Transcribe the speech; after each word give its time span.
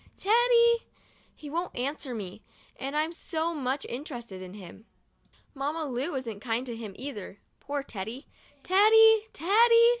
Teddy! 0.17 0.81
He 1.35 1.47
won't 1.51 1.75
answer 1.77 2.15
me— 2.15 2.41
and 2.79 2.95
I'm 2.97 3.13
so 3.13 3.53
much 3.53 3.85
interested 3.85 4.41
in 4.41 4.55
him. 4.55 4.87
Mamma 5.53 5.85
Lu 5.85 6.15
isn't 6.15 6.39
kind 6.39 6.65
to 6.65 6.75
him 6.75 6.93
either— 6.95 7.37
poor 7.59 7.83
Teddy. 7.83 8.25
Teddy! 8.63 9.25
Teddy! 9.31 9.89